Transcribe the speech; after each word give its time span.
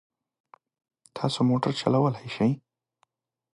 تاسو 1.15 1.39
موټر 1.49 1.71
چلولای 1.81 2.27
شئ؟ 2.35 2.49